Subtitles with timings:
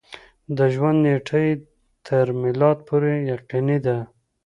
[0.57, 1.53] د ژوند نېټه یې
[2.07, 3.97] تر میلاد پورې یقیني ده.